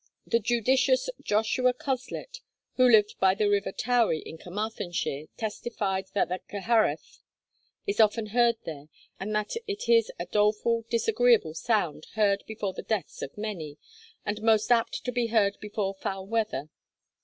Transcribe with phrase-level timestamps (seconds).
[0.25, 2.39] The judicious Joshua Coslet,
[2.73, 7.21] who lived by the river Towy in Carmarthenshire, testified that the Cyhyraeth
[7.85, 8.87] is often heard there,
[9.19, 13.77] and that it is 'a doleful, disagreeable sound heard before the deaths of many,
[14.25, 16.69] and most apt to be heard before foul weather.